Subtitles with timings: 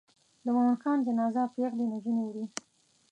[0.43, 2.45] د مومن خان جنازه پیغلې نجونې وړي.